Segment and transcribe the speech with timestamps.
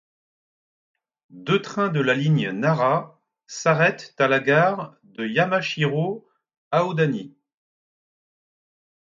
[1.29, 7.35] Deux trains de la ligne Nara s'arrêtent à la gare de Yamashiro-Aodani.